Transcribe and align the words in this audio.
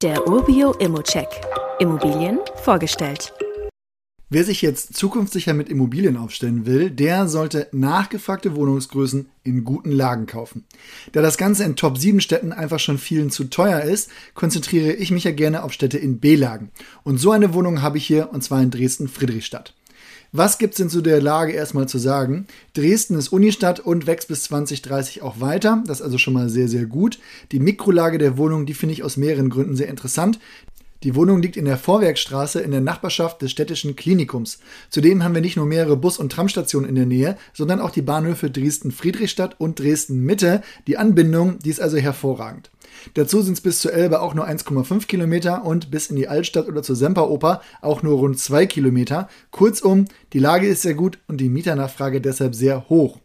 Der 0.00 0.28
Urbio 0.28 0.74
Immocheck. 0.74 1.26
Immobilien 1.80 2.38
vorgestellt. 2.62 3.32
Wer 4.30 4.44
sich 4.44 4.62
jetzt 4.62 4.94
zukunftssicher 4.94 5.54
mit 5.54 5.68
Immobilien 5.68 6.16
aufstellen 6.16 6.66
will, 6.66 6.88
der 6.88 7.26
sollte 7.26 7.66
nachgefragte 7.72 8.54
Wohnungsgrößen 8.54 9.28
in 9.42 9.64
guten 9.64 9.90
Lagen 9.90 10.26
kaufen. 10.26 10.66
Da 11.10 11.20
das 11.20 11.36
Ganze 11.36 11.64
in 11.64 11.74
Top 11.74 11.98
7 11.98 12.20
Städten 12.20 12.52
einfach 12.52 12.78
schon 12.78 12.98
vielen 12.98 13.30
zu 13.30 13.50
teuer 13.50 13.80
ist, 13.80 14.08
konzentriere 14.34 14.92
ich 14.92 15.10
mich 15.10 15.24
ja 15.24 15.32
gerne 15.32 15.64
auf 15.64 15.72
Städte 15.72 15.98
in 15.98 16.20
B-Lagen. 16.20 16.70
Und 17.02 17.18
so 17.18 17.32
eine 17.32 17.52
Wohnung 17.52 17.82
habe 17.82 17.98
ich 17.98 18.06
hier, 18.06 18.32
und 18.32 18.44
zwar 18.44 18.62
in 18.62 18.70
Dresden-Friedrichstadt. 18.70 19.74
Was 20.32 20.58
gibt's 20.58 20.76
denn 20.76 20.90
zu 20.90 21.00
der 21.00 21.22
Lage 21.22 21.52
erstmal 21.52 21.88
zu 21.88 21.96
sagen? 21.96 22.46
Dresden 22.74 23.16
ist 23.16 23.28
Unistadt 23.28 23.80
und 23.80 24.06
wächst 24.06 24.28
bis 24.28 24.42
2030 24.42 25.22
auch 25.22 25.40
weiter. 25.40 25.82
Das 25.86 26.00
ist 26.00 26.04
also 26.04 26.18
schon 26.18 26.34
mal 26.34 26.50
sehr, 26.50 26.68
sehr 26.68 26.84
gut. 26.84 27.18
Die 27.50 27.60
Mikrolage 27.60 28.18
der 28.18 28.36
Wohnung, 28.36 28.66
die 28.66 28.74
finde 28.74 28.92
ich 28.92 29.02
aus 29.02 29.16
mehreren 29.16 29.48
Gründen 29.48 29.74
sehr 29.74 29.88
interessant. 29.88 30.38
Die 31.02 31.14
Wohnung 31.14 31.40
liegt 31.40 31.56
in 31.56 31.64
der 31.64 31.78
Vorwerkstraße 31.78 32.60
in 32.60 32.72
der 32.72 32.82
Nachbarschaft 32.82 33.40
des 33.40 33.52
städtischen 33.52 33.96
Klinikums. 33.96 34.58
Zudem 34.90 35.24
haben 35.24 35.34
wir 35.34 35.40
nicht 35.40 35.56
nur 35.56 35.64
mehrere 35.64 35.96
Bus- 35.96 36.18
und 36.18 36.30
Tramstationen 36.30 36.90
in 36.90 36.96
der 36.96 37.06
Nähe, 37.06 37.38
sondern 37.54 37.80
auch 37.80 37.90
die 37.90 38.02
Bahnhöfe 38.02 38.50
Dresden-Friedrichstadt 38.50 39.58
und 39.58 39.78
Dresden-Mitte. 39.78 40.60
Die 40.88 40.98
Anbindung, 40.98 41.58
die 41.60 41.70
ist 41.70 41.80
also 41.80 41.96
hervorragend. 41.96 42.70
Dazu 43.14 43.42
sind 43.42 43.54
es 43.54 43.60
bis 43.60 43.80
zur 43.80 43.92
Elbe 43.92 44.20
auch 44.20 44.34
nur 44.34 44.48
1,5 44.48 45.06
Kilometer 45.06 45.64
und 45.64 45.90
bis 45.90 46.10
in 46.10 46.16
die 46.16 46.28
Altstadt 46.28 46.68
oder 46.68 46.82
zur 46.82 46.96
Semperoper 46.96 47.60
auch 47.80 48.02
nur 48.02 48.18
rund 48.18 48.38
2 48.38 48.66
Kilometer. 48.66 49.28
Kurzum, 49.50 50.06
die 50.32 50.38
Lage 50.38 50.66
ist 50.66 50.82
sehr 50.82 50.94
gut 50.94 51.18
und 51.28 51.40
die 51.40 51.48
Mieternachfrage 51.48 52.20
deshalb 52.20 52.54
sehr 52.54 52.88
hoch. 52.88 53.18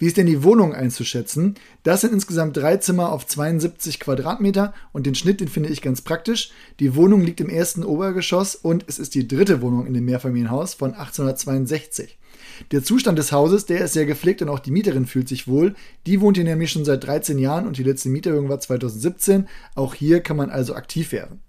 Wie 0.00 0.06
ist 0.06 0.16
denn 0.16 0.26
die 0.26 0.44
Wohnung 0.44 0.74
einzuschätzen? 0.74 1.56
Das 1.82 2.02
sind 2.02 2.12
insgesamt 2.12 2.56
drei 2.56 2.76
Zimmer 2.76 3.10
auf 3.10 3.26
72 3.26 3.98
Quadratmeter 3.98 4.72
und 4.92 5.06
den 5.06 5.16
Schnitt, 5.16 5.40
den 5.40 5.48
finde 5.48 5.70
ich 5.70 5.82
ganz 5.82 6.02
praktisch. 6.02 6.52
Die 6.78 6.94
Wohnung 6.94 7.22
liegt 7.22 7.40
im 7.40 7.48
ersten 7.48 7.82
Obergeschoss 7.82 8.54
und 8.54 8.84
es 8.86 9.00
ist 9.00 9.16
die 9.16 9.26
dritte 9.26 9.60
Wohnung 9.60 9.86
in 9.86 9.94
dem 9.94 10.04
Mehrfamilienhaus 10.04 10.74
von 10.74 10.92
1862. 10.92 12.16
Der 12.72 12.82
Zustand 12.82 13.18
des 13.18 13.32
Hauses, 13.32 13.66
der 13.66 13.84
ist 13.84 13.92
sehr 13.92 14.06
gepflegt 14.06 14.42
und 14.42 14.48
auch 14.48 14.58
die 14.58 14.70
Mieterin 14.70 15.06
fühlt 15.06 15.28
sich 15.28 15.48
wohl. 15.48 15.74
Die 16.06 16.20
wohnt 16.20 16.36
hier 16.36 16.44
nämlich 16.44 16.70
schon 16.70 16.84
seit 16.84 17.04
13 17.04 17.38
Jahren 17.38 17.66
und 17.66 17.78
die 17.78 17.82
letzte 17.82 18.08
Mieterhöhung 18.08 18.48
war 18.48 18.60
2017. 18.60 19.48
Auch 19.74 19.94
hier 19.94 20.20
kann 20.20 20.36
man 20.36 20.50
also 20.50 20.74
aktiv 20.74 21.12
werden. 21.12 21.40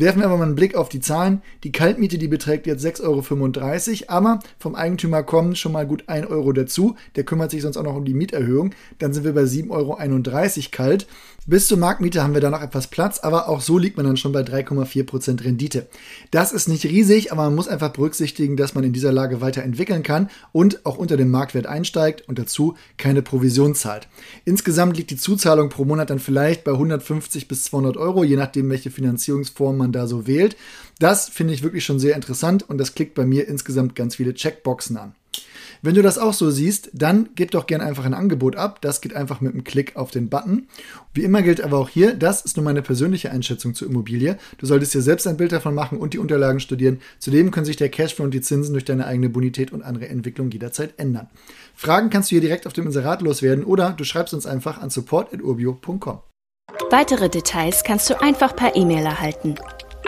Werfen 0.00 0.20
wir 0.20 0.28
aber 0.28 0.38
mal 0.38 0.44
einen 0.44 0.54
Blick 0.54 0.76
auf 0.76 0.88
die 0.88 1.00
Zahlen. 1.00 1.42
Die 1.62 1.72
Kaltmiete, 1.72 2.16
die 2.16 2.26
beträgt 2.26 2.66
jetzt 2.66 2.82
6,35 2.82 3.04
Euro, 3.04 4.04
aber 4.08 4.38
vom 4.58 4.74
Eigentümer 4.74 5.22
kommen 5.22 5.54
schon 5.56 5.72
mal 5.72 5.86
gut 5.86 6.04
1 6.08 6.26
Euro 6.28 6.52
dazu. 6.52 6.96
Der 7.16 7.24
kümmert 7.24 7.50
sich 7.50 7.60
sonst 7.60 7.76
auch 7.76 7.82
noch 7.82 7.96
um 7.96 8.06
die 8.06 8.14
Mieterhöhung. 8.14 8.70
Dann 8.98 9.12
sind 9.12 9.24
wir 9.24 9.34
bei 9.34 9.42
7,31 9.42 9.68
Euro 9.70 10.68
kalt. 10.70 11.06
Bis 11.46 11.66
zur 11.66 11.78
Marktmiete 11.78 12.22
haben 12.22 12.34
wir 12.34 12.40
da 12.40 12.48
noch 12.48 12.62
etwas 12.62 12.86
Platz, 12.86 13.18
aber 13.18 13.48
auch 13.48 13.60
so 13.60 13.76
liegt 13.76 13.96
man 13.96 14.06
dann 14.06 14.18
schon 14.18 14.32
bei 14.32 14.42
3,4% 14.42 15.42
Rendite. 15.42 15.88
Das 16.30 16.52
ist 16.52 16.68
nicht 16.68 16.84
riesig, 16.84 17.32
aber 17.32 17.44
man 17.44 17.54
muss 17.54 17.66
einfach 17.66 17.90
berücksichtigen, 17.90 18.56
dass 18.56 18.74
man 18.74 18.84
in 18.84 18.92
dieser 18.92 19.10
Lage 19.10 19.40
weiterentwickeln 19.40 20.02
kann 20.02 20.28
und 20.52 20.84
auch 20.84 20.98
unter 20.98 21.16
dem 21.16 21.30
Marktwert 21.30 21.66
einsteigt 21.66 22.28
und 22.28 22.38
dazu 22.38 22.76
keine 22.98 23.22
Provision 23.22 23.74
zahlt. 23.74 24.06
Insgesamt 24.44 24.98
liegt 24.98 25.10
die 25.10 25.16
Zuzahlung 25.16 25.70
pro 25.70 25.84
Monat 25.84 26.10
dann 26.10 26.18
vielleicht 26.18 26.62
bei 26.62 26.72
150 26.72 27.48
bis 27.48 27.64
200 27.64 27.96
Euro, 27.96 28.22
je 28.22 28.36
nachdem, 28.36 28.68
welche 28.68 28.90
Finanzierungsform 28.90 29.78
man 29.78 29.89
da 29.92 30.06
so 30.06 30.26
wählt. 30.26 30.56
Das 30.98 31.28
finde 31.28 31.54
ich 31.54 31.62
wirklich 31.62 31.84
schon 31.84 31.98
sehr 31.98 32.14
interessant 32.14 32.68
und 32.68 32.78
das 32.78 32.94
klickt 32.94 33.14
bei 33.14 33.24
mir 33.24 33.48
insgesamt 33.48 33.94
ganz 33.94 34.16
viele 34.16 34.34
Checkboxen 34.34 34.96
an. 34.96 35.14
Wenn 35.82 35.94
du 35.94 36.02
das 36.02 36.18
auch 36.18 36.34
so 36.34 36.50
siehst, 36.50 36.90
dann 36.92 37.30
gib 37.36 37.52
doch 37.52 37.66
gerne 37.66 37.84
einfach 37.84 38.04
ein 38.04 38.12
Angebot 38.12 38.56
ab. 38.56 38.82
Das 38.82 39.00
geht 39.00 39.14
einfach 39.14 39.40
mit 39.40 39.54
einem 39.54 39.64
Klick 39.64 39.96
auf 39.96 40.10
den 40.10 40.28
Button. 40.28 40.68
Wie 41.14 41.22
immer 41.22 41.42
gilt 41.42 41.62
aber 41.62 41.78
auch 41.78 41.88
hier, 41.88 42.14
das 42.14 42.42
ist 42.42 42.56
nur 42.56 42.64
meine 42.64 42.82
persönliche 42.82 43.30
Einschätzung 43.30 43.74
zur 43.74 43.88
Immobilie. 43.88 44.36
Du 44.58 44.66
solltest 44.66 44.92
dir 44.92 45.00
selbst 45.00 45.26
ein 45.26 45.38
Bild 45.38 45.52
davon 45.52 45.74
machen 45.74 45.98
und 45.98 46.12
die 46.12 46.18
Unterlagen 46.18 46.60
studieren. 46.60 47.00
Zudem 47.18 47.50
können 47.50 47.64
sich 47.64 47.76
der 47.76 47.88
Cashflow 47.88 48.24
und 48.24 48.34
die 48.34 48.42
Zinsen 48.42 48.74
durch 48.74 48.84
deine 48.84 49.06
eigene 49.06 49.30
Bonität 49.30 49.72
und 49.72 49.82
andere 49.82 50.08
Entwicklung 50.08 50.50
jederzeit 50.50 50.94
ändern. 50.98 51.28
Fragen 51.74 52.10
kannst 52.10 52.30
du 52.30 52.34
hier 52.34 52.42
direkt 52.42 52.66
auf 52.66 52.74
dem 52.74 52.86
Inserat 52.86 53.22
loswerden 53.22 53.64
oder 53.64 53.92
du 53.92 54.04
schreibst 54.04 54.34
uns 54.34 54.44
einfach 54.44 54.82
an 54.82 54.90
support.urbio.com. 54.90 56.20
Weitere 56.90 57.28
Details 57.28 57.84
kannst 57.84 58.10
du 58.10 58.20
einfach 58.20 58.54
per 58.54 58.76
E-Mail 58.76 59.06
erhalten. 59.06 59.54